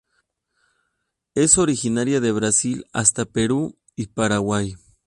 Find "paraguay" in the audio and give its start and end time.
4.07-4.73